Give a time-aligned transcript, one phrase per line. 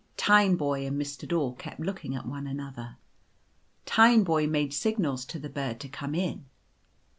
[0.17, 1.27] Tineboy and Mr.
[1.27, 2.97] Daw kept looking at one an other.
[3.85, 6.45] Tineboy made signals to the bird to come in.